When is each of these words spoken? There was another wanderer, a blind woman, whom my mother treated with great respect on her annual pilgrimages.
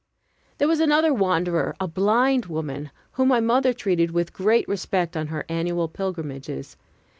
There 0.57 0.67
was 0.67 0.79
another 0.79 1.13
wanderer, 1.13 1.75
a 1.79 1.87
blind 1.87 2.47
woman, 2.47 2.89
whom 3.11 3.27
my 3.27 3.39
mother 3.39 3.71
treated 3.71 4.09
with 4.09 4.33
great 4.33 4.67
respect 4.67 5.15
on 5.15 5.27
her 5.27 5.45
annual 5.47 5.87
pilgrimages. 5.87 6.75